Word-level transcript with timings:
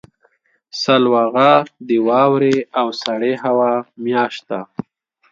سلواغه 0.81 1.51
د 1.87 1.89
واورې 2.07 2.55
او 2.79 2.87
سړې 3.03 3.33
هوا 3.43 3.73
میاشت 4.03 4.41
ده. 4.49 4.61